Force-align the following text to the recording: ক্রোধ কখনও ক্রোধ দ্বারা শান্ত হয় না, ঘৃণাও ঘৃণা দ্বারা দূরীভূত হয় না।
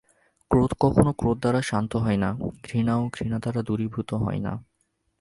ক্রোধ 0.51 0.71
কখনও 0.79 1.11
ক্রোধ 1.13 1.37
দ্বারা 1.39 1.61
শান্ত 1.61 1.91
হয় 1.95 2.17
না, 2.17 2.29
ঘৃণাও 2.63 3.01
ঘৃণা 3.13 3.37
দ্বারা 3.39 3.61
দূরীভূত 3.61 4.09
হয় 4.23 4.39
না। 4.39 4.53